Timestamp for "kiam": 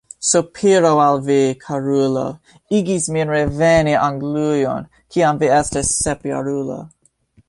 5.17-5.43